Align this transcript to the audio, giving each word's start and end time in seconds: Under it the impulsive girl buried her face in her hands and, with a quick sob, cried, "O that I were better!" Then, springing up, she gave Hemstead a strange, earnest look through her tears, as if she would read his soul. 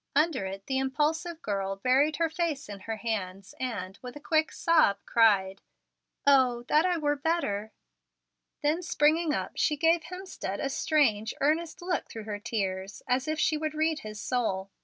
Under 0.15 0.47
it 0.47 0.65
the 0.65 0.79
impulsive 0.79 1.43
girl 1.43 1.75
buried 1.75 2.15
her 2.15 2.27
face 2.27 2.69
in 2.69 2.79
her 2.79 2.95
hands 2.95 3.53
and, 3.59 3.99
with 4.01 4.15
a 4.15 4.19
quick 4.19 4.51
sob, 4.51 4.97
cried, 5.05 5.61
"O 6.25 6.63
that 6.63 6.87
I 6.87 6.97
were 6.97 7.15
better!" 7.15 7.71
Then, 8.63 8.81
springing 8.81 9.31
up, 9.31 9.51
she 9.57 9.77
gave 9.77 10.05
Hemstead 10.05 10.59
a 10.59 10.71
strange, 10.71 11.35
earnest 11.39 11.83
look 11.83 12.09
through 12.09 12.23
her 12.23 12.39
tears, 12.39 13.03
as 13.07 13.27
if 13.27 13.39
she 13.39 13.57
would 13.57 13.75
read 13.75 13.99
his 13.99 14.19
soul. 14.19 14.71